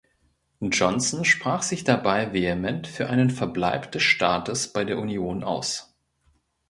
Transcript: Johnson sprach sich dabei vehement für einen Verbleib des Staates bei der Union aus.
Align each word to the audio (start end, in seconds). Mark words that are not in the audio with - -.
Johnson 0.61 1.25
sprach 1.25 1.61
sich 1.61 1.83
dabei 1.83 2.33
vehement 2.33 2.87
für 2.87 3.07
einen 3.07 3.29
Verbleib 3.29 3.91
des 3.91 4.01
Staates 4.01 4.73
bei 4.73 4.83
der 4.83 4.97
Union 4.97 5.43
aus. 5.43 5.95